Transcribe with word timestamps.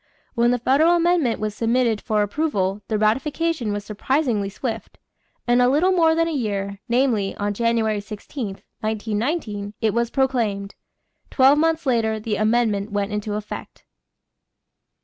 When 0.33 0.49
the 0.49 0.57
federal 0.57 0.95
amendment 0.95 1.39
was 1.39 1.53
submitted 1.53 2.01
for 2.01 2.23
approval, 2.23 2.81
the 2.87 2.97
ratification 2.97 3.71
was 3.71 3.85
surprisingly 3.85 4.49
swift. 4.49 4.97
In 5.47 5.61
a 5.61 5.69
little 5.69 5.91
more 5.91 6.15
than 6.15 6.27
a 6.27 6.31
year, 6.31 6.79
namely, 6.89 7.35
on 7.35 7.53
January 7.53 8.01
16, 8.01 8.63
1919, 8.79 9.75
it 9.79 9.93
was 9.93 10.09
proclaimed. 10.09 10.73
Twelve 11.29 11.59
months 11.59 11.85
later 11.85 12.19
the 12.19 12.37
amendment 12.37 12.91
went 12.91 13.11
into 13.11 13.35
effect. 13.35 13.83